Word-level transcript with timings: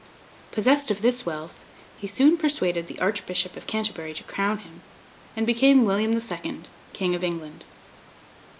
Possessed 0.51 0.89
of 0.89 1.03
this 1.03 1.27
wealth, 1.27 1.59
he 1.95 2.07
soon 2.07 2.35
persuaded 2.35 2.87
the 2.87 2.99
Archbishop 2.99 3.55
of 3.55 3.67
Canterbury 3.67 4.15
to 4.15 4.23
crown 4.23 4.57
him, 4.57 4.81
and 5.35 5.45
became 5.45 5.85
William 5.85 6.13
the 6.15 6.21
Second, 6.21 6.67
King 6.91 7.13
of 7.13 7.23
England. 7.23 7.63